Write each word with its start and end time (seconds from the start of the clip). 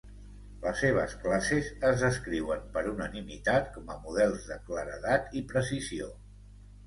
Les 0.61 0.79
seves 0.83 1.11
classes 1.25 1.67
es 1.89 2.05
descriuen 2.05 2.63
per 2.77 2.83
unanimitat 2.93 3.69
com 3.75 3.93
a 3.95 3.97
models 4.07 4.49
de 4.53 4.57
claredat 4.71 5.37
i 5.41 5.45
precisió. 5.55 6.09